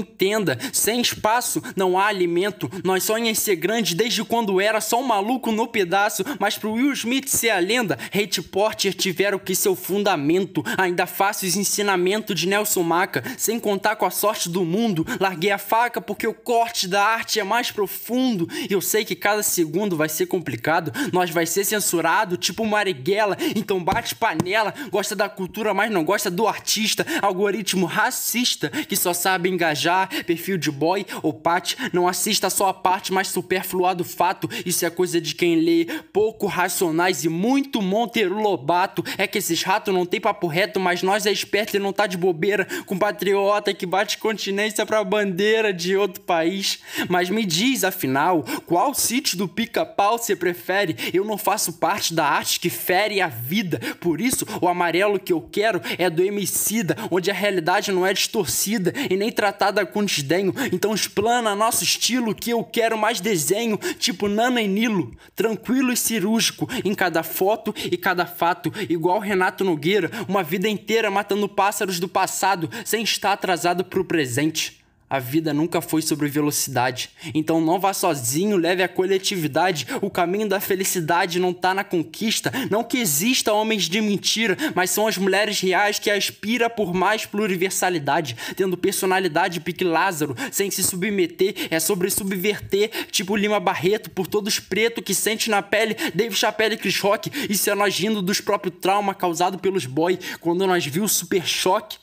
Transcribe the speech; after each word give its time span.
entenda, 0.00 0.58
sem 0.72 1.00
espaço 1.00 1.62
não 1.76 1.98
há 1.98 2.06
alimento. 2.06 2.70
Nós 2.84 3.04
sonhamos 3.04 3.38
ser 3.38 3.56
grande 3.56 3.94
desde 3.94 4.24
quando 4.24 4.60
era 4.60 4.80
só 4.80 5.00
um 5.00 5.06
maluco 5.06 5.52
no 5.52 5.68
pedaço, 5.68 6.24
mas 6.38 6.56
pro 6.58 6.72
Will 6.72 6.92
Smith 6.92 7.28
ser 7.28 7.50
a 7.50 7.58
lenda, 7.58 7.98
Hate 8.12 8.42
Porter 8.42 8.94
tiveram 8.94 9.38
que 9.38 9.54
ser 9.54 9.68
o 9.68 9.76
fundamento. 9.76 10.62
Ainda 10.76 11.06
faço 11.06 11.46
os 11.46 11.56
ensinamentos 11.56 12.38
de 12.38 12.46
Nelson 12.46 12.82
Maca, 12.82 13.22
sem 13.36 13.58
contar 13.58 13.96
com 13.96 14.06
a 14.06 14.10
sorte 14.10 14.48
do 14.48 14.64
mundo. 14.64 15.06
Larguei 15.20 15.50
a 15.50 15.58
faca 15.58 16.00
porque 16.00 16.26
o 16.26 16.34
corte 16.34 16.88
da 16.88 17.04
arte 17.04 17.38
é 17.38 17.44
mais 17.44 17.70
profundo. 17.70 18.48
E 18.68 18.72
eu 18.72 18.80
sei 18.80 19.04
que 19.04 19.14
cada 19.14 19.42
segundo 19.42 19.96
vai 19.96 20.08
ser 20.08 20.26
complicado, 20.26 20.92
nós 21.12 21.30
vai 21.30 21.46
ser 21.46 21.64
censurado, 21.64 22.36
tipo 22.36 22.64
Marighella, 22.64 23.36
então 23.54 23.82
bate 23.82 24.14
panela. 24.14 24.74
Gosta 24.90 25.14
da 25.14 25.28
cultura, 25.28 25.74
mas 25.74 25.90
não 25.90 26.04
gosta 26.04 26.30
do 26.30 26.46
artista. 26.46 27.06
Algoritmo 27.22 27.86
racista 27.86 28.70
que 28.70 28.96
só 28.96 29.12
sabe 29.12 29.48
engajar, 29.48 29.89
perfil 30.26 30.56
de 30.56 30.70
boy 30.70 31.06
ou 31.22 31.32
pat. 31.32 31.76
Não 31.92 32.08
assista 32.08 32.50
só 32.50 32.68
a 32.68 32.74
parte 32.74 33.12
mais 33.12 33.28
superflua 33.28 33.94
do 33.94 34.04
fato. 34.04 34.48
Isso 34.64 34.84
é 34.84 34.90
coisa 34.90 35.20
de 35.20 35.34
quem 35.34 35.56
lê 35.56 35.86
pouco 36.12 36.46
racionais 36.46 37.24
e 37.24 37.28
muito 37.28 37.82
Monteiro 37.82 38.40
Lobato. 38.40 39.04
É 39.18 39.26
que 39.26 39.38
esses 39.38 39.62
ratos 39.62 39.92
não 39.92 40.06
tem 40.06 40.20
papo 40.20 40.46
reto, 40.46 40.78
mas 40.78 41.02
nós 41.02 41.26
é 41.26 41.32
esperto 41.32 41.76
e 41.76 41.80
não 41.80 41.92
tá 41.92 42.06
de 42.06 42.16
bobeira. 42.16 42.66
Com 42.86 42.98
patriota 42.98 43.74
que 43.74 43.86
bate 43.86 44.18
continência 44.18 44.84
pra 44.86 45.04
bandeira 45.04 45.72
de 45.72 45.96
outro 45.96 46.22
país. 46.22 46.80
Mas 47.08 47.30
me 47.30 47.44
diz, 47.44 47.84
afinal, 47.84 48.44
qual 48.66 48.94
sítio 48.94 49.36
do 49.36 49.48
pica-pau 49.48 50.18
você 50.18 50.36
prefere? 50.36 50.96
Eu 51.12 51.24
não 51.24 51.36
faço 51.36 51.74
parte 51.74 52.14
da 52.14 52.26
arte 52.26 52.60
que 52.60 52.70
fere 52.70 53.20
a 53.20 53.28
vida. 53.28 53.80
Por 54.00 54.20
isso, 54.20 54.46
o 54.60 54.68
amarelo 54.68 55.18
que 55.18 55.32
eu 55.32 55.40
quero 55.40 55.80
é 55.98 56.08
do 56.08 56.22
Emicida, 56.22 56.96
onde 57.10 57.30
a 57.30 57.34
realidade 57.34 57.92
não 57.92 58.06
é 58.06 58.12
distorcida 58.12 58.92
e 59.08 59.16
nem 59.16 59.30
tratada 59.32 59.79
com 59.86 60.04
desdenho. 60.04 60.54
Então 60.72 60.94
explana 60.94 61.54
nosso 61.54 61.84
estilo 61.84 62.34
que 62.34 62.50
eu 62.50 62.64
quero 62.64 62.96
mais 62.98 63.20
desenho, 63.20 63.78
tipo 63.98 64.28
Nana 64.28 64.60
e 64.60 64.68
Nilo, 64.68 65.12
tranquilo 65.34 65.92
e 65.92 65.96
cirúrgico 65.96 66.68
em 66.84 66.94
cada 66.94 67.22
foto 67.22 67.74
e 67.90 67.96
cada 67.96 68.26
fato, 68.26 68.72
igual 68.88 69.18
Renato 69.18 69.64
Nogueira, 69.64 70.10
uma 70.28 70.42
vida 70.42 70.68
inteira 70.68 71.10
matando 71.10 71.48
pássaros 71.48 71.98
do 71.98 72.08
passado 72.08 72.70
sem 72.84 73.02
estar 73.02 73.32
atrasado 73.32 73.84
pro 73.84 74.04
presente. 74.04 74.79
A 75.10 75.18
vida 75.18 75.52
nunca 75.52 75.80
foi 75.80 76.00
sobre 76.02 76.28
velocidade. 76.28 77.10
Então 77.34 77.60
não 77.60 77.80
vá 77.80 77.92
sozinho, 77.92 78.56
leve 78.56 78.80
a 78.80 78.88
coletividade. 78.88 79.84
O 80.00 80.08
caminho 80.08 80.48
da 80.48 80.60
felicidade 80.60 81.40
não 81.40 81.52
tá 81.52 81.74
na 81.74 81.82
conquista. 81.82 82.52
Não 82.70 82.84
que 82.84 82.98
exista 82.98 83.52
homens 83.52 83.88
de 83.88 84.00
mentira, 84.00 84.56
mas 84.72 84.90
são 84.90 85.08
as 85.08 85.18
mulheres 85.18 85.58
reais 85.58 85.98
que 85.98 86.08
aspira 86.08 86.70
por 86.70 86.94
mais 86.94 87.26
pluriversalidade, 87.26 88.36
tendo 88.54 88.78
personalidade 88.78 89.58
pique 89.58 89.82
Lázaro, 89.82 90.36
sem 90.52 90.70
se 90.70 90.84
submeter. 90.84 91.66
É 91.72 91.80
sobre 91.80 92.08
subverter, 92.08 93.08
tipo 93.10 93.34
Lima 93.34 93.58
Barreto, 93.58 94.10
por 94.10 94.28
todos 94.28 94.60
preto 94.60 95.02
que 95.02 95.12
sente 95.12 95.50
na 95.50 95.60
pele 95.60 95.96
Dave 96.14 96.36
Chappelle 96.36 96.76
e 96.76 96.78
Chris 96.78 97.00
Rock. 97.00 97.32
Isso 97.50 97.68
é 97.68 97.74
nós 97.74 97.98
rindo 97.98 98.22
dos 98.22 98.40
próprios 98.40 98.76
traumas 98.80 99.16
causados 99.16 99.60
pelos 99.60 99.86
boy. 99.86 100.16
Quando 100.38 100.64
nós 100.68 100.86
viu 100.86 101.02
o 101.02 101.08
super 101.08 101.44
choque, 101.44 101.98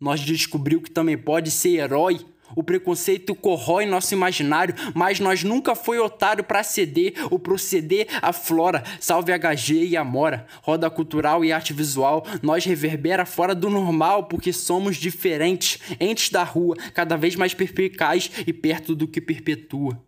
nós 0.00 0.20
descobriu 0.20 0.80
que 0.80 0.90
também 0.90 1.16
pode 1.16 1.52
ser 1.52 1.76
herói. 1.76 2.18
O 2.54 2.62
preconceito 2.62 3.34
corrói 3.34 3.86
nosso 3.86 4.14
imaginário, 4.14 4.74
mas 4.94 5.20
nós 5.20 5.42
nunca 5.42 5.74
foi 5.74 5.98
otário 5.98 6.42
para 6.44 6.62
ceder 6.62 7.14
ou 7.30 7.38
proceder 7.38 8.06
à 8.22 8.32
flora. 8.32 8.82
Salve 9.00 9.32
HG 9.32 9.86
e 9.86 9.96
Amora. 9.96 10.46
Roda 10.62 10.90
cultural 10.90 11.44
e 11.44 11.52
arte 11.52 11.72
visual, 11.72 12.24
nós 12.42 12.64
reverbera 12.64 13.24
fora 13.24 13.54
do 13.54 13.70
normal 13.70 14.24
porque 14.24 14.52
somos 14.52 14.96
diferentes, 14.96 15.80
entes 16.00 16.30
da 16.30 16.42
rua, 16.42 16.76
cada 16.94 17.16
vez 17.16 17.36
mais 17.36 17.54
perspicaz 17.54 18.30
e 18.46 18.52
perto 18.52 18.94
do 18.94 19.06
que 19.06 19.20
perpetua. 19.20 20.02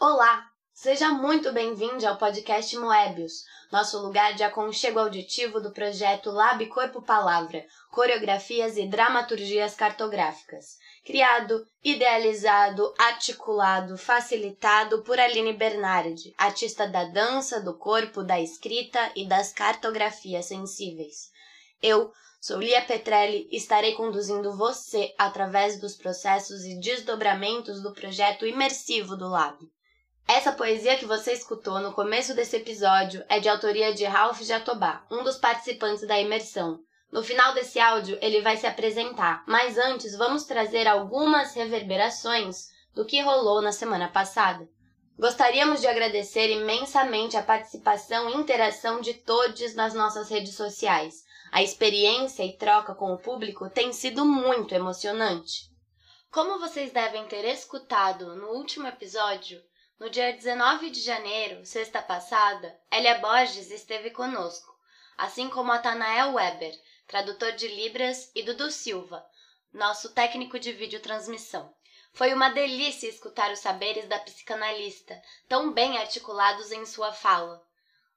Olá, 0.00 0.50
seja 0.84 1.08
muito 1.08 1.50
bem-vindo 1.50 2.06
ao 2.06 2.18
podcast 2.18 2.76
Moebius, 2.76 3.42
nosso 3.72 3.98
lugar 4.02 4.34
de 4.34 4.42
aconchego 4.42 4.98
auditivo 4.98 5.58
do 5.58 5.72
projeto 5.72 6.30
Lab 6.30 6.66
Corpo 6.66 7.00
Palavra, 7.00 7.64
coreografias 7.90 8.76
e 8.76 8.86
dramaturgias 8.86 9.74
cartográficas. 9.74 10.76
Criado, 11.02 11.66
idealizado, 11.82 12.92
articulado, 12.98 13.96
facilitado 13.96 15.02
por 15.04 15.18
Aline 15.18 15.54
Bernardi, 15.54 16.34
artista 16.36 16.86
da 16.86 17.04
dança, 17.04 17.62
do 17.62 17.78
corpo, 17.78 18.22
da 18.22 18.38
escrita 18.38 19.10
e 19.16 19.26
das 19.26 19.54
cartografias 19.54 20.44
sensíveis. 20.44 21.30
Eu, 21.82 22.12
sou 22.38 22.60
Lia 22.60 22.82
Petrelli 22.82 23.48
e 23.50 23.56
estarei 23.56 23.94
conduzindo 23.94 24.54
você 24.54 25.14
através 25.16 25.80
dos 25.80 25.96
processos 25.96 26.62
e 26.62 26.78
desdobramentos 26.78 27.82
do 27.82 27.94
projeto 27.94 28.46
imersivo 28.46 29.16
do 29.16 29.30
Lab. 29.30 29.56
Essa 30.26 30.52
poesia 30.52 30.96
que 30.96 31.04
você 31.04 31.32
escutou 31.32 31.80
no 31.80 31.92
começo 31.92 32.34
desse 32.34 32.56
episódio 32.56 33.22
é 33.28 33.38
de 33.38 33.48
autoria 33.48 33.92
de 33.92 34.04
Ralph 34.04 34.40
Jatobá, 34.40 35.04
um 35.10 35.22
dos 35.22 35.36
participantes 35.36 36.06
da 36.06 36.18
imersão. 36.18 36.80
No 37.12 37.22
final 37.22 37.52
desse 37.52 37.78
áudio, 37.78 38.18
ele 38.22 38.40
vai 38.40 38.56
se 38.56 38.66
apresentar, 38.66 39.44
mas 39.46 39.76
antes 39.76 40.16
vamos 40.16 40.44
trazer 40.44 40.88
algumas 40.88 41.54
reverberações 41.54 42.70
do 42.94 43.04
que 43.04 43.20
rolou 43.20 43.60
na 43.60 43.70
semana 43.70 44.08
passada. 44.08 44.66
Gostaríamos 45.18 45.82
de 45.82 45.86
agradecer 45.86 46.50
imensamente 46.50 47.36
a 47.36 47.42
participação 47.42 48.30
e 48.30 48.34
interação 48.34 49.02
de 49.02 49.12
todos 49.14 49.74
nas 49.74 49.92
nossas 49.92 50.30
redes 50.30 50.56
sociais. 50.56 51.22
A 51.52 51.62
experiência 51.62 52.42
e 52.44 52.56
troca 52.56 52.94
com 52.94 53.12
o 53.12 53.18
público 53.18 53.68
tem 53.68 53.92
sido 53.92 54.24
muito 54.24 54.74
emocionante. 54.74 55.70
Como 56.32 56.58
vocês 56.58 56.92
devem 56.92 57.26
ter 57.26 57.44
escutado 57.44 58.34
no 58.34 58.48
último 58.54 58.88
episódio, 58.88 59.62
no 59.98 60.10
dia 60.10 60.32
19 60.32 60.90
de 60.90 61.00
janeiro, 61.00 61.64
sexta 61.64 62.02
passada, 62.02 62.76
Elia 62.90 63.18
Borges 63.18 63.70
esteve 63.70 64.10
conosco, 64.10 64.74
assim 65.16 65.48
como 65.48 65.70
Atanael 65.70 66.34
Weber, 66.34 66.74
tradutor 67.06 67.52
de 67.52 67.68
Libras, 67.68 68.30
e 68.34 68.42
Dudu 68.42 68.70
Silva, 68.70 69.24
nosso 69.72 70.12
técnico 70.12 70.58
de 70.58 70.72
videotransmissão. 70.72 71.72
Foi 72.12 72.32
uma 72.34 72.48
delícia 72.48 73.08
escutar 73.08 73.52
os 73.52 73.60
saberes 73.60 74.08
da 74.08 74.18
psicanalista, 74.18 75.20
tão 75.48 75.72
bem 75.72 75.96
articulados 75.98 76.72
em 76.72 76.84
sua 76.84 77.12
fala. 77.12 77.64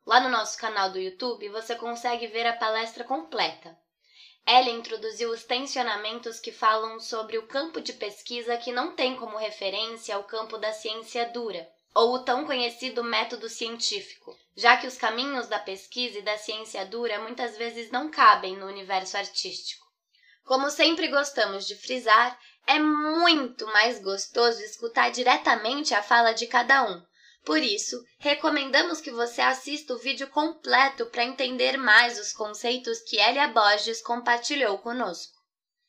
Lá 0.05 0.19
no 0.19 0.29
nosso 0.29 0.57
canal 0.57 0.91
do 0.91 0.99
YouTube 0.99 1.49
você 1.49 1.75
consegue 1.75 2.27
ver 2.27 2.47
a 2.47 2.57
palestra 2.57 3.03
completa. 3.03 3.77
Ela 4.49 4.69
introduziu 4.69 5.29
os 5.29 5.43
tensionamentos 5.43 6.39
que 6.39 6.53
falam 6.53 7.01
sobre 7.01 7.37
o 7.37 7.45
campo 7.47 7.81
de 7.81 7.91
pesquisa 7.91 8.55
que 8.55 8.71
não 8.71 8.95
tem 8.95 9.17
como 9.17 9.35
referência 9.35 10.17
o 10.17 10.23
campo 10.23 10.57
da 10.57 10.71
ciência 10.71 11.25
dura, 11.25 11.69
ou 11.93 12.13
o 12.13 12.19
tão 12.19 12.45
conhecido 12.45 13.03
método 13.03 13.49
científico, 13.49 14.33
já 14.55 14.77
que 14.77 14.87
os 14.87 14.97
caminhos 14.97 15.49
da 15.49 15.59
pesquisa 15.59 16.19
e 16.19 16.21
da 16.21 16.37
ciência 16.37 16.85
dura 16.85 17.19
muitas 17.19 17.57
vezes 17.57 17.91
não 17.91 18.09
cabem 18.09 18.55
no 18.55 18.67
universo 18.67 19.17
artístico. 19.17 19.85
Como 20.45 20.69
sempre 20.69 21.09
gostamos 21.09 21.67
de 21.67 21.75
frisar, 21.75 22.39
é 22.65 22.79
muito 22.79 23.67
mais 23.67 24.01
gostoso 24.01 24.61
escutar 24.61 25.11
diretamente 25.11 25.93
a 25.93 26.01
fala 26.01 26.31
de 26.31 26.47
cada 26.47 26.89
um, 26.89 27.05
por 27.47 27.63
isso, 27.63 28.03
recomendamos 28.19 28.99
que 28.99 29.09
você 29.09 29.39
assista 29.39 29.93
o 29.93 29.97
vídeo 29.97 30.27
completo 30.27 31.05
para 31.05 31.23
entender 31.23 31.77
mais 31.77 32.19
os 32.19 32.33
conceitos 32.33 32.99
que 32.99 33.15
Elia 33.15 33.47
Borges 33.47 34.01
compartilhou 34.01 34.77
conosco. 34.79 35.31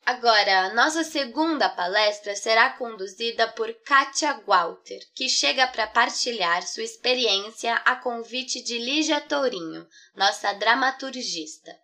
Agora, 0.06 0.72
nossa 0.72 1.02
segunda 1.02 1.68
palestra 1.68 2.36
será 2.36 2.70
conduzida 2.70 3.48
por 3.48 3.74
Katia 3.84 4.40
Walter, 4.46 5.00
que 5.16 5.28
chega 5.28 5.66
para 5.66 5.88
partilhar 5.88 6.62
sua 6.62 6.84
experiência 6.84 7.74
a 7.74 7.96
convite 7.96 8.62
de 8.62 8.78
Lígia 8.78 9.20
Tourinho, 9.20 9.84
nossa 10.14 10.52
dramaturgista. 10.52 11.76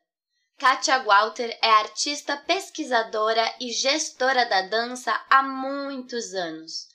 Katia 0.56 1.00
Walter 1.00 1.58
é 1.60 1.68
artista 1.68 2.36
pesquisadora 2.36 3.52
e 3.60 3.72
gestora 3.72 4.46
da 4.46 4.62
dança 4.62 5.20
há 5.28 5.42
muitos 5.42 6.32
anos. 6.32 6.93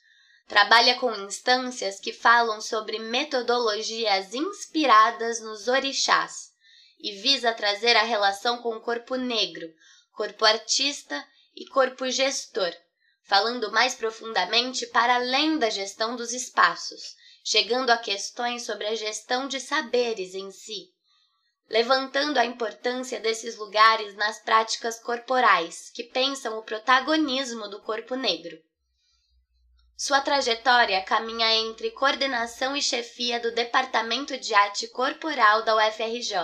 Trabalha 0.50 0.98
com 0.98 1.14
instâncias 1.14 2.00
que 2.00 2.12
falam 2.12 2.60
sobre 2.60 2.98
metodologias 2.98 4.34
inspiradas 4.34 5.40
nos 5.40 5.68
orixás 5.68 6.50
e 6.98 7.12
visa 7.12 7.52
trazer 7.52 7.96
a 7.96 8.02
relação 8.02 8.58
com 8.58 8.74
o 8.74 8.80
corpo 8.80 9.14
negro, 9.14 9.72
corpo 10.12 10.44
artista 10.44 11.24
e 11.54 11.68
corpo 11.68 12.10
gestor, 12.10 12.74
falando 13.22 13.70
mais 13.70 13.94
profundamente 13.94 14.88
para 14.88 15.14
além 15.14 15.56
da 15.56 15.70
gestão 15.70 16.16
dos 16.16 16.32
espaços, 16.32 17.14
chegando 17.44 17.90
a 17.90 17.96
questões 17.96 18.66
sobre 18.66 18.88
a 18.88 18.96
gestão 18.96 19.46
de 19.46 19.60
saberes 19.60 20.34
em 20.34 20.50
si, 20.50 20.92
levantando 21.68 22.38
a 22.38 22.44
importância 22.44 23.20
desses 23.20 23.56
lugares 23.56 24.16
nas 24.16 24.40
práticas 24.40 24.98
corporais 24.98 25.90
que 25.94 26.02
pensam 26.02 26.58
o 26.58 26.64
protagonismo 26.64 27.68
do 27.68 27.80
corpo 27.82 28.16
negro. 28.16 28.60
Sua 30.02 30.22
trajetória 30.22 31.02
caminha 31.02 31.54
entre 31.56 31.90
coordenação 31.90 32.74
e 32.74 32.80
chefia 32.80 33.38
do 33.38 33.52
Departamento 33.52 34.38
de 34.38 34.54
Arte 34.54 34.88
Corporal 34.88 35.62
da 35.62 35.76
UFRJ, 35.76 36.36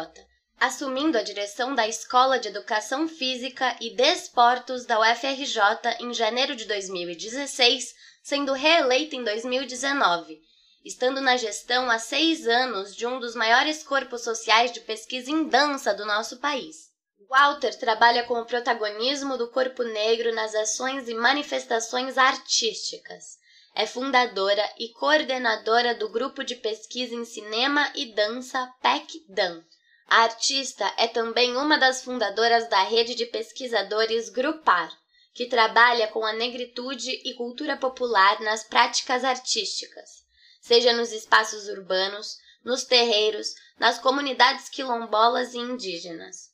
assumindo 0.61 1.17
a 1.17 1.23
direção 1.23 1.75
da 1.75 1.89
Escola 1.89 2.39
de 2.39 2.49
Educação 2.49 3.09
Física 3.09 3.75
e 3.81 3.97
Desportos 3.97 4.85
da 4.85 5.01
UFRJ 5.01 5.59
em 6.01 6.13
janeiro 6.13 6.55
de 6.55 6.67
2016, 6.67 7.95
sendo 8.23 8.53
reeleito 8.53 9.17
em 9.17 9.25
2019, 9.25 10.39
estando 10.85 11.23
na 11.23 11.39
gestão 11.39 11.91
há 11.91 11.99
seis 11.99 12.47
anos 12.47 12.95
de 12.95 13.07
um 13.07 13.19
dos 13.19 13.35
maiores 13.35 13.83
corpos 13.83 14.21
sociais 14.21 14.71
de 14.71 14.81
pesquisa 14.81 15.31
em 15.31 15.49
dança 15.49 15.95
do 15.95 16.05
nosso 16.05 16.37
país. 16.41 16.91
Walter 17.27 17.75
trabalha 17.79 18.23
com 18.25 18.39
o 18.39 18.45
protagonismo 18.45 19.39
do 19.39 19.49
corpo 19.49 19.83
negro 19.83 20.35
nas 20.35 20.55
ações 20.55 21.09
e 21.09 21.15
manifestações 21.15 22.19
artísticas. 22.19 23.46
É 23.79 23.85
fundadora 23.85 24.67
e 24.79 24.89
coordenadora 24.89 25.95
do 25.95 26.09
grupo 26.09 26.43
de 26.43 26.55
pesquisa 26.55 27.15
em 27.15 27.27
cinema 27.27 27.93
e 27.95 28.07
dança 28.15 28.73
PEC-DAN. 28.81 29.63
A 30.09 30.23
artista 30.23 30.91
é 30.97 31.07
também 31.07 31.55
uma 31.59 31.77
das 31.77 32.03
fundadoras 32.03 32.71
da 32.71 32.83
rede 32.85 33.15
de 33.15 33.27
pesquisadores 33.27 34.31
Grupar, 34.31 34.91
que 35.35 35.45
trabalha 35.45 36.09
com 36.09 36.25
a 36.25 36.33
negritude 36.33 37.21
e 37.23 37.35
cultura 37.35 37.77
popular 37.77 38.41
nas 38.41 38.65
práticas 38.65 39.23
artísticas, 39.23 40.25
seja 40.63 40.95
nos 40.95 41.13
espaços 41.13 41.69
urbanos, 41.69 42.39
nos 42.65 42.83
terreiros, 42.85 43.53
nas 43.79 43.99
comunidades 43.99 44.71
quilombolas 44.71 45.53
e 45.53 45.59
indígenas. 45.59 46.51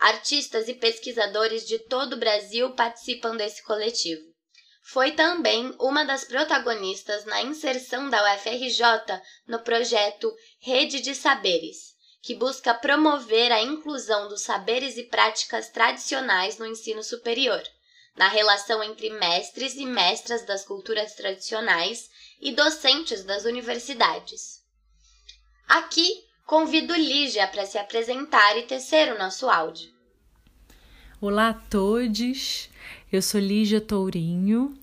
Artistas 0.00 0.66
e 0.66 0.74
pesquisadores 0.74 1.64
de 1.68 1.78
todo 1.78 2.14
o 2.14 2.18
Brasil 2.18 2.72
participam 2.72 3.36
desse 3.36 3.62
coletivo. 3.62 4.33
Foi 4.86 5.12
também 5.12 5.74
uma 5.80 6.04
das 6.04 6.24
protagonistas 6.24 7.24
na 7.24 7.40
inserção 7.40 8.10
da 8.10 8.34
UFRJ 8.34 8.82
no 9.48 9.58
projeto 9.60 10.30
Rede 10.60 11.00
de 11.00 11.14
Saberes, 11.14 11.94
que 12.20 12.34
busca 12.34 12.74
promover 12.74 13.50
a 13.50 13.62
inclusão 13.62 14.28
dos 14.28 14.42
saberes 14.42 14.98
e 14.98 15.04
práticas 15.04 15.70
tradicionais 15.70 16.58
no 16.58 16.66
ensino 16.66 17.02
superior, 17.02 17.62
na 18.14 18.28
relação 18.28 18.82
entre 18.84 19.08
mestres 19.08 19.74
e 19.74 19.86
mestras 19.86 20.44
das 20.44 20.66
culturas 20.66 21.14
tradicionais 21.14 22.10
e 22.38 22.52
docentes 22.52 23.24
das 23.24 23.46
universidades. 23.46 24.62
Aqui 25.66 26.26
convido 26.44 26.94
Lígia 26.94 27.48
para 27.48 27.64
se 27.64 27.78
apresentar 27.78 28.58
e 28.58 28.64
tecer 28.64 29.10
o 29.14 29.18
nosso 29.18 29.48
áudio. 29.48 29.94
Olá 31.22 31.48
a 31.48 31.54
todos, 31.54 32.68
eu 33.16 33.22
sou 33.22 33.40
Lígia 33.40 33.80
Tourinho 33.80 34.76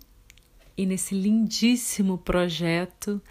e 0.77 0.85
nesse 0.85 1.13
lindíssimo 1.13 2.17
projeto 2.17 3.21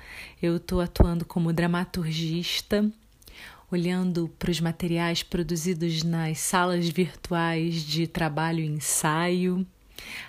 eu 0.43 0.59
estou 0.59 0.79
atuando 0.79 1.25
como 1.25 1.55
dramaturgista, 1.55 2.91
olhando 3.73 4.29
para 4.39 4.51
os 4.51 4.61
materiais 4.61 5.23
produzidos 5.23 6.03
nas 6.03 6.39
salas 6.41 6.87
virtuais 6.87 7.83
de 7.83 8.07
trabalho 8.07 8.61
e 8.61 8.67
ensaio, 8.67 9.67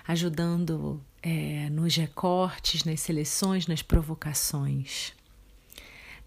ajudando 0.08 0.98
é, 1.22 1.68
nos 1.68 1.94
recortes, 1.94 2.82
nas 2.84 3.00
seleções, 3.00 3.66
nas 3.66 3.82
provocações. 3.82 5.12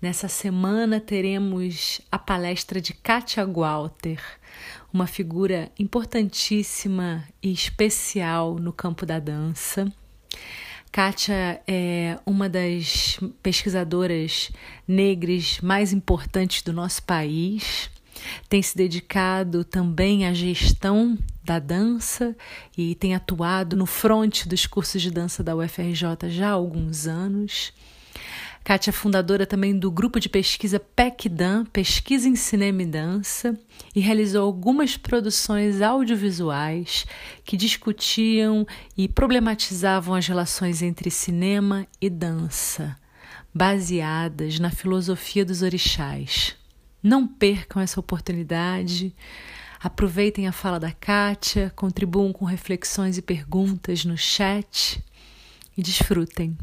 Nessa 0.02 0.28
semana 0.28 1.00
teremos 1.00 2.02
a 2.12 2.20
palestra 2.20 2.82
de 2.82 2.94
Katia 2.94 3.46
Walter, 3.46 4.22
uma 4.92 5.08
figura 5.08 5.72
importantíssima 5.80 7.24
e 7.42 7.52
especial 7.52 8.56
no 8.56 8.74
campo 8.74 9.06
da 9.06 9.20
dança. 9.20 9.92
Kátia 10.92 11.62
é 11.68 12.18
uma 12.26 12.48
das 12.48 13.20
pesquisadoras 13.44 14.50
negras 14.88 15.60
mais 15.62 15.92
importantes 15.92 16.62
do 16.62 16.72
nosso 16.72 17.04
país. 17.04 17.90
Tem 18.48 18.62
se 18.62 18.78
dedicado 18.78 19.66
também 19.66 20.26
à 20.26 20.34
gestão 20.34 21.18
da 21.44 21.60
dança 21.60 22.36
e 22.78 22.96
tem 22.96 23.14
atuado 23.14 23.76
no 23.76 23.86
fronte 23.86 24.48
dos 24.48 24.66
cursos 24.66 25.02
de 25.02 25.12
dança 25.12 25.44
da 25.44 25.56
UFRJ 25.56 26.30
já 26.30 26.50
há 26.50 26.54
alguns 26.54 27.08
anos. 27.08 27.74
Kátia 28.66 28.90
é 28.90 28.92
fundadora 28.92 29.46
também 29.46 29.78
do 29.78 29.92
grupo 29.92 30.20
de 30.20 30.28
pesquisa 30.28 30.80
PECDAN, 30.80 31.66
Pesquisa 31.66 32.28
em 32.28 32.36
Cinema 32.36 32.82
e 32.82 32.86
Dança, 32.88 33.56
e 33.96 34.00
realizou 34.00 34.44
algumas 34.44 34.98
produções 34.98 35.84
audiovisuais 35.84 37.06
que 37.44 37.56
discutiam 37.56 38.66
e 38.98 39.08
problematizavam 39.08 40.16
as 40.16 40.26
relações 40.26 40.82
entre 40.82 41.12
cinema 41.12 41.86
e 42.02 42.10
dança, 42.10 42.98
baseadas 43.54 44.58
na 44.58 44.72
filosofia 44.72 45.46
dos 45.46 45.62
orixás. 45.62 46.56
Não 47.04 47.28
percam 47.28 47.80
essa 47.80 48.00
oportunidade. 48.00 49.16
Aproveitem 49.80 50.48
a 50.48 50.52
fala 50.52 50.80
da 50.80 50.92
Kátia, 50.92 51.72
contribuam 51.76 52.34
com 52.34 52.46
reflexões 52.46 53.16
e 53.16 53.22
perguntas 53.22 54.04
no 54.06 54.18
chat 54.18 55.06
e 55.78 55.84
desfrutem. 55.84 56.58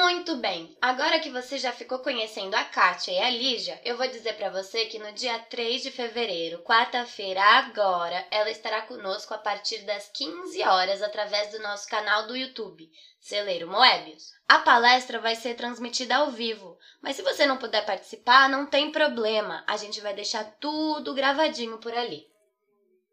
Muito 0.00 0.36
bem, 0.36 0.76
agora 0.80 1.18
que 1.18 1.28
você 1.28 1.58
já 1.58 1.72
ficou 1.72 1.98
conhecendo 1.98 2.54
a 2.54 2.62
Kátia 2.62 3.10
e 3.10 3.18
a 3.18 3.30
Lígia, 3.30 3.80
eu 3.84 3.96
vou 3.96 4.06
dizer 4.06 4.34
para 4.34 4.48
você 4.48 4.86
que 4.86 4.96
no 4.96 5.12
dia 5.12 5.36
3 5.40 5.82
de 5.82 5.90
fevereiro, 5.90 6.62
quarta-feira 6.62 7.42
agora, 7.42 8.24
ela 8.30 8.48
estará 8.48 8.82
conosco 8.82 9.34
a 9.34 9.38
partir 9.38 9.78
das 9.78 10.08
15 10.14 10.62
horas 10.62 11.02
através 11.02 11.50
do 11.50 11.58
nosso 11.58 11.88
canal 11.88 12.28
do 12.28 12.36
YouTube, 12.36 12.88
Celeiro 13.20 13.68
Moebius. 13.68 14.30
A 14.48 14.60
palestra 14.60 15.18
vai 15.18 15.34
ser 15.34 15.56
transmitida 15.56 16.16
ao 16.16 16.30
vivo, 16.30 16.78
mas 17.02 17.16
se 17.16 17.22
você 17.22 17.44
não 17.44 17.58
puder 17.58 17.84
participar, 17.84 18.48
não 18.48 18.66
tem 18.66 18.92
problema, 18.92 19.64
a 19.66 19.76
gente 19.76 20.00
vai 20.00 20.14
deixar 20.14 20.44
tudo 20.60 21.12
gravadinho 21.12 21.76
por 21.78 21.92
ali. 21.92 22.24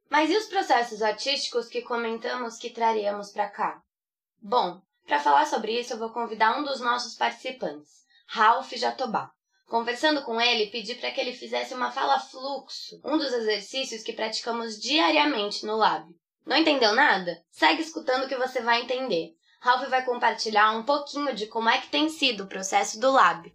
Mas 0.07 0.29
e 0.29 0.37
os 0.37 0.45
processos 0.45 1.01
artísticos 1.01 1.67
que 1.67 1.81
comentamos 1.81 2.57
que 2.57 2.69
traríamos 2.69 3.31
para 3.31 3.49
cá? 3.49 3.81
Bom, 4.39 4.81
para 5.05 5.19
falar 5.19 5.45
sobre 5.45 5.79
isso, 5.79 5.93
eu 5.93 5.99
vou 5.99 6.09
convidar 6.09 6.59
um 6.59 6.63
dos 6.63 6.79
nossos 6.79 7.15
participantes, 7.15 8.05
Ralph 8.27 8.71
Jatobá. 8.73 9.31
Conversando 9.67 10.21
com 10.21 10.39
ele, 10.39 10.67
pedi 10.67 10.95
para 10.95 11.11
que 11.11 11.19
ele 11.19 11.33
fizesse 11.33 11.73
uma 11.73 11.91
fala 11.91 12.19
fluxo, 12.19 12.99
um 13.03 13.17
dos 13.17 13.33
exercícios 13.33 14.03
que 14.03 14.13
praticamos 14.13 14.79
diariamente 14.79 15.65
no 15.65 15.75
lab. 15.75 16.05
Não 16.45 16.57
entendeu 16.57 16.93
nada? 16.93 17.39
Segue 17.49 17.81
escutando 17.81 18.27
que 18.27 18.35
você 18.35 18.61
vai 18.61 18.81
entender. 18.81 19.33
Ralph 19.59 19.89
vai 19.89 20.05
compartilhar 20.05 20.71
um 20.77 20.83
pouquinho 20.83 21.33
de 21.33 21.47
como 21.47 21.69
é 21.69 21.79
que 21.79 21.89
tem 21.89 22.07
sido 22.09 22.43
o 22.43 22.47
processo 22.47 22.99
do 22.99 23.11
lab. 23.11 23.51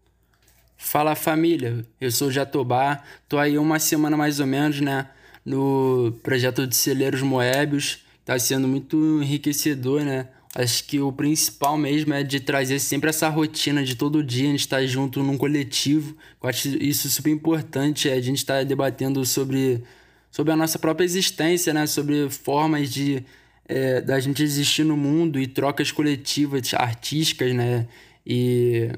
Fala 0.76 1.14
família, 1.14 1.86
eu 2.00 2.10
sou 2.10 2.28
o 2.28 2.32
Jatobá, 2.32 3.04
tô 3.28 3.38
aí 3.38 3.58
uma 3.58 3.78
semana 3.78 4.16
mais 4.16 4.40
ou 4.40 4.46
menos, 4.46 4.80
né, 4.80 5.10
no 5.44 6.18
projeto 6.22 6.66
de 6.66 6.74
Celeiros 6.74 7.22
Moebius, 7.22 8.04
tá 8.24 8.38
sendo 8.38 8.66
muito 8.66 8.96
enriquecedor, 9.22 10.00
né, 10.00 10.28
Acho 10.54 10.82
que 10.84 10.98
o 10.98 11.12
principal 11.12 11.78
mesmo 11.78 12.12
é 12.12 12.24
de 12.24 12.40
trazer 12.40 12.80
sempre 12.80 13.08
essa 13.08 13.28
rotina 13.28 13.84
de 13.84 13.94
todo 13.94 14.22
dia 14.22 14.48
a 14.48 14.50
gente 14.50 14.60
estar 14.60 14.78
tá 14.78 14.86
junto 14.86 15.22
num 15.22 15.38
coletivo. 15.38 16.16
Eu 16.42 16.48
acho 16.48 16.68
isso 16.82 17.08
super 17.08 17.30
importante, 17.30 18.08
é 18.08 18.14
a 18.14 18.20
gente 18.20 18.38
estar 18.38 18.58
tá 18.58 18.64
debatendo 18.64 19.24
sobre, 19.24 19.80
sobre 20.28 20.52
a 20.52 20.56
nossa 20.56 20.76
própria 20.76 21.04
existência, 21.04 21.72
né? 21.72 21.86
Sobre 21.86 22.28
formas 22.30 22.90
de 22.90 23.24
é, 23.68 24.00
da 24.00 24.18
gente 24.18 24.42
existir 24.42 24.82
no 24.82 24.96
mundo 24.96 25.38
e 25.38 25.46
trocas 25.46 25.92
coletivas 25.92 26.74
artísticas, 26.74 27.54
né? 27.54 27.86
E, 28.26 28.90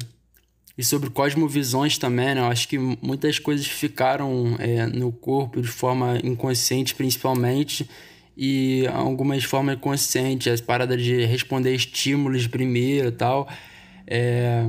e 0.78 0.82
sobre 0.82 1.10
cosmovisões 1.10 1.98
também, 1.98 2.34
né? 2.34 2.40
Eu 2.40 2.46
acho 2.46 2.66
que 2.66 2.78
muitas 2.78 3.38
coisas 3.38 3.66
ficaram 3.66 4.56
é, 4.58 4.86
no 4.86 5.12
corpo 5.12 5.60
de 5.60 5.68
forma 5.68 6.18
inconsciente, 6.24 6.94
principalmente 6.94 7.86
e 8.36 8.86
algumas 8.88 9.44
formas 9.44 9.76
conscientes, 9.78 10.52
as 10.52 10.60
paradas 10.60 11.02
de 11.02 11.24
responder 11.24 11.74
estímulos 11.74 12.46
primeiro 12.46 13.08
e 13.08 13.12
tal. 13.12 13.48
É, 14.06 14.64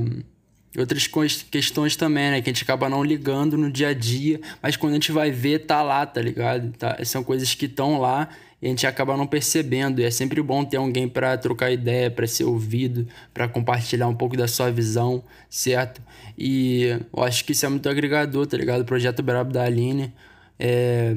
outras 0.78 1.08
questões 1.50 1.96
também, 1.96 2.30
né? 2.30 2.42
Que 2.42 2.50
a 2.50 2.52
gente 2.52 2.62
acaba 2.62 2.88
não 2.88 3.02
ligando 3.02 3.56
no 3.56 3.70
dia 3.70 3.88
a 3.88 3.94
dia, 3.94 4.40
mas 4.62 4.76
quando 4.76 4.92
a 4.92 4.96
gente 4.96 5.12
vai 5.12 5.30
ver, 5.30 5.60
tá 5.60 5.82
lá, 5.82 6.04
tá 6.04 6.20
ligado? 6.20 6.72
Tá, 6.72 6.98
são 7.04 7.22
coisas 7.22 7.54
que 7.54 7.66
estão 7.66 8.00
lá 8.00 8.28
e 8.60 8.66
a 8.66 8.70
gente 8.70 8.86
acaba 8.86 9.16
não 9.16 9.26
percebendo. 9.26 10.00
E 10.00 10.04
é 10.04 10.10
sempre 10.10 10.42
bom 10.42 10.64
ter 10.64 10.76
alguém 10.76 11.08
para 11.08 11.36
trocar 11.38 11.70
ideia, 11.70 12.10
para 12.10 12.26
ser 12.26 12.44
ouvido, 12.44 13.06
para 13.32 13.48
compartilhar 13.48 14.08
um 14.08 14.14
pouco 14.14 14.36
da 14.36 14.48
sua 14.48 14.70
visão, 14.70 15.22
certo? 15.48 16.02
E 16.36 16.98
eu 17.14 17.22
acho 17.22 17.44
que 17.44 17.52
isso 17.52 17.64
é 17.64 17.68
muito 17.68 17.88
agregador, 17.88 18.46
tá 18.46 18.56
ligado? 18.56 18.82
O 18.82 18.84
projeto 18.84 19.22
Brabo 19.22 19.52
da 19.52 19.64
Aline. 19.64 20.12
É, 20.58 21.16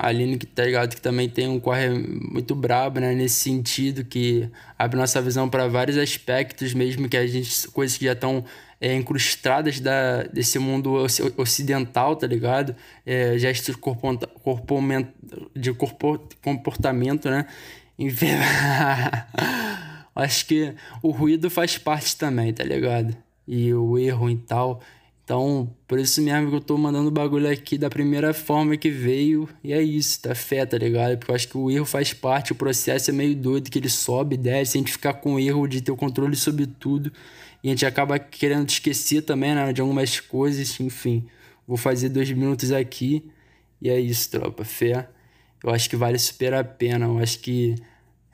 a 0.00 0.08
Aline, 0.08 0.38
que 0.38 0.46
tá 0.46 0.64
ligado, 0.64 0.94
que 0.94 1.00
também 1.00 1.28
tem 1.28 1.46
um 1.46 1.60
corre 1.60 1.90
muito 1.90 2.54
brabo, 2.54 3.00
né? 3.00 3.14
Nesse 3.14 3.34
sentido, 3.34 4.02
que 4.02 4.48
abre 4.78 4.98
nossa 4.98 5.20
visão 5.20 5.46
para 5.46 5.68
vários 5.68 5.98
aspectos, 5.98 6.72
mesmo 6.72 7.06
que 7.06 7.18
a 7.18 7.26
gente. 7.26 7.68
coisas 7.68 7.98
que 7.98 8.06
já 8.06 8.14
estão 8.14 8.42
é, 8.80 8.94
incrustadas 8.94 9.78
da, 9.78 10.22
desse 10.22 10.58
mundo 10.58 11.04
ocidental, 11.36 12.16
tá 12.16 12.26
ligado? 12.26 12.74
É, 13.04 13.36
gestos 13.36 13.76
corpo, 13.76 14.16
corpo, 14.42 14.80
de 15.54 15.74
corpo, 15.74 16.18
comportamento, 16.42 17.28
né? 17.28 17.44
Acho 20.16 20.46
que 20.46 20.74
o 21.02 21.10
ruído 21.10 21.50
faz 21.50 21.76
parte 21.76 22.16
também, 22.16 22.54
tá 22.54 22.64
ligado? 22.64 23.14
E 23.46 23.74
o 23.74 23.98
erro 23.98 24.30
e 24.30 24.36
tal. 24.36 24.80
Então, 25.30 25.72
por 25.86 26.00
isso 26.00 26.20
mesmo 26.20 26.50
que 26.50 26.56
eu 26.56 26.60
tô 26.60 26.76
mandando 26.76 27.06
o 27.06 27.12
bagulho 27.12 27.48
aqui 27.48 27.78
da 27.78 27.88
primeira 27.88 28.34
forma 28.34 28.76
que 28.76 28.90
veio. 28.90 29.48
E 29.62 29.72
é 29.72 29.80
isso, 29.80 30.20
tá 30.20 30.34
fé, 30.34 30.66
tá 30.66 30.76
ligado? 30.76 31.16
Porque 31.16 31.30
eu 31.30 31.36
acho 31.36 31.46
que 31.46 31.56
o 31.56 31.70
erro 31.70 31.84
faz 31.84 32.12
parte, 32.12 32.50
o 32.50 32.56
processo 32.56 33.10
é 33.10 33.12
meio 33.12 33.36
doido, 33.36 33.70
que 33.70 33.78
ele 33.78 33.88
sobe, 33.88 34.36
desce, 34.36 34.76
a 34.76 34.80
gente 34.80 34.90
ficar 34.90 35.14
com 35.14 35.34
o 35.34 35.38
erro 35.38 35.68
de 35.68 35.82
ter 35.82 35.92
o 35.92 35.96
controle 35.96 36.34
sobre 36.34 36.66
tudo. 36.66 37.12
E 37.62 37.68
a 37.68 37.70
gente 37.70 37.86
acaba 37.86 38.18
querendo 38.18 38.68
esquecer 38.68 39.22
também, 39.22 39.54
né, 39.54 39.72
de 39.72 39.80
algumas 39.80 40.18
coisas, 40.18 40.80
enfim. 40.80 41.24
Vou 41.64 41.76
fazer 41.76 42.08
dois 42.08 42.28
minutos 42.32 42.72
aqui. 42.72 43.24
E 43.80 43.88
é 43.88 44.00
isso, 44.00 44.32
tropa, 44.32 44.64
fé. 44.64 45.08
Eu 45.62 45.70
acho 45.70 45.88
que 45.88 45.94
vale 45.94 46.18
super 46.18 46.54
a 46.54 46.64
pena. 46.64 47.06
Eu 47.06 47.20
acho 47.20 47.38
que. 47.38 47.76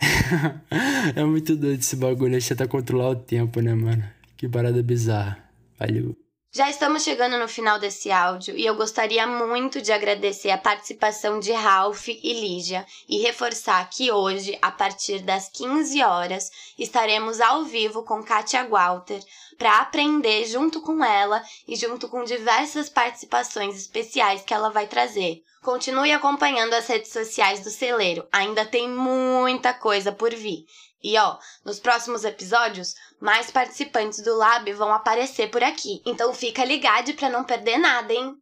é 1.14 1.22
muito 1.24 1.56
doido 1.56 1.78
esse 1.78 1.94
bagulho. 1.94 2.36
A 2.36 2.38
gente 2.38 2.48
tentar 2.48 2.68
controlar 2.68 3.10
o 3.10 3.16
tempo, 3.16 3.60
né, 3.60 3.74
mano? 3.74 4.02
Que 4.34 4.48
parada 4.48 4.82
bizarra. 4.82 5.36
Valeu. 5.78 6.25
Já 6.56 6.70
estamos 6.70 7.02
chegando 7.02 7.36
no 7.36 7.46
final 7.46 7.78
desse 7.78 8.10
áudio 8.10 8.56
e 8.56 8.64
eu 8.64 8.74
gostaria 8.74 9.26
muito 9.26 9.82
de 9.82 9.92
agradecer 9.92 10.48
a 10.48 10.56
participação 10.56 11.38
de 11.38 11.52
Ralph 11.52 12.08
e 12.08 12.32
Lígia 12.32 12.86
e 13.06 13.18
reforçar 13.18 13.86
que 13.90 14.10
hoje, 14.10 14.58
a 14.62 14.70
partir 14.70 15.18
das 15.18 15.50
15 15.50 16.02
horas, 16.02 16.50
estaremos 16.78 17.42
ao 17.42 17.62
vivo 17.64 18.04
com 18.04 18.24
Katia 18.24 18.66
Walter 18.66 19.22
para 19.58 19.80
aprender 19.80 20.46
junto 20.46 20.80
com 20.80 21.04
ela 21.04 21.44
e 21.68 21.76
junto 21.76 22.08
com 22.08 22.24
diversas 22.24 22.88
participações 22.88 23.76
especiais 23.76 24.40
que 24.40 24.54
ela 24.54 24.70
vai 24.70 24.86
trazer. 24.86 25.42
Continue 25.66 26.12
acompanhando 26.12 26.74
as 26.74 26.86
redes 26.86 27.10
sociais 27.10 27.58
do 27.64 27.70
celeiro, 27.70 28.28
ainda 28.30 28.64
tem 28.64 28.88
muita 28.88 29.74
coisa 29.74 30.12
por 30.12 30.32
vir. 30.32 30.64
E 31.02 31.18
ó, 31.18 31.40
nos 31.64 31.80
próximos 31.80 32.22
episódios, 32.22 32.94
mais 33.20 33.50
participantes 33.50 34.22
do 34.22 34.36
Lab 34.36 34.72
vão 34.74 34.92
aparecer 34.92 35.50
por 35.50 35.64
aqui. 35.64 36.00
Então 36.06 36.32
fica 36.32 36.64
ligado 36.64 37.12
para 37.14 37.30
não 37.30 37.42
perder 37.42 37.78
nada, 37.78 38.14
hein? 38.14 38.36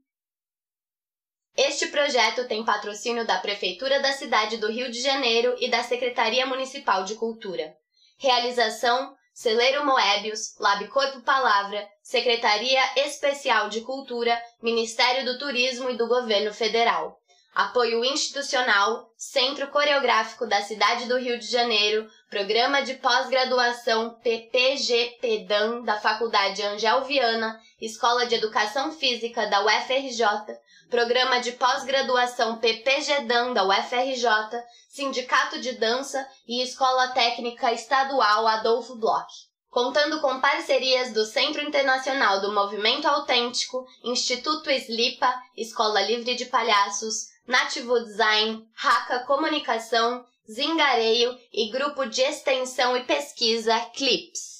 Este 1.56 1.86
projeto 1.86 2.46
tem 2.46 2.62
patrocínio 2.62 3.26
da 3.26 3.38
Prefeitura 3.38 4.00
da 4.00 4.12
cidade 4.12 4.58
do 4.58 4.70
Rio 4.70 4.90
de 4.90 5.00
Janeiro 5.00 5.56
e 5.58 5.70
da 5.70 5.82
Secretaria 5.82 6.44
Municipal 6.44 7.04
de 7.04 7.14
Cultura. 7.14 7.74
Realização: 8.18 9.16
Celeiro 9.34 9.84
Moebius, 9.84 10.56
Lab 10.60 10.86
Corpo 10.86 11.20
Palavra, 11.22 11.84
Secretaria 12.00 12.80
Especial 13.04 13.68
de 13.68 13.80
Cultura, 13.80 14.40
Ministério 14.62 15.24
do 15.24 15.40
Turismo 15.40 15.90
e 15.90 15.96
do 15.96 16.06
Governo 16.06 16.54
Federal. 16.54 17.18
Apoio 17.52 18.04
institucional, 18.04 19.12
Centro 19.16 19.66
Coreográfico 19.68 20.46
da 20.46 20.62
Cidade 20.62 21.06
do 21.06 21.18
Rio 21.18 21.36
de 21.36 21.46
Janeiro, 21.46 22.08
Programa 22.30 22.82
de 22.82 22.94
Pós-Graduação 22.94 24.18
PPG-PEDAM 24.22 25.82
da 25.82 25.98
Faculdade 26.00 26.62
Angel 26.62 27.02
Viana, 27.02 27.60
Escola 27.80 28.26
de 28.26 28.36
Educação 28.36 28.92
Física 28.92 29.48
da 29.48 29.64
UFRJ, 29.64 30.24
Programa 30.90 31.40
de 31.40 31.52
Pós-Graduação 31.52 32.58
PPG-DAM 32.58 33.52
da 33.52 33.64
UFRJ, 33.64 34.28
Sindicato 34.88 35.60
de 35.60 35.72
Dança 35.72 36.26
e 36.46 36.62
Escola 36.62 37.08
Técnica 37.08 37.72
Estadual 37.72 38.46
Adolfo 38.46 38.96
Bloch 38.96 39.54
contando 39.74 40.20
com 40.20 40.40
parcerias 40.40 41.12
do 41.12 41.24
Centro 41.24 41.60
Internacional 41.60 42.40
do 42.40 42.52
Movimento 42.52 43.08
Autêntico, 43.08 43.84
Instituto 44.04 44.70
Slipa, 44.70 45.34
Escola 45.56 46.00
Livre 46.00 46.36
de 46.36 46.44
Palhaços, 46.44 47.26
Nativo 47.44 47.98
Design, 47.98 48.64
Raca 48.72 49.24
Comunicação, 49.26 50.24
Zingareio 50.48 51.36
e 51.52 51.70
Grupo 51.72 52.06
de 52.06 52.22
Extensão 52.22 52.96
e 52.96 53.02
Pesquisa 53.02 53.76
Clips. 53.96 54.53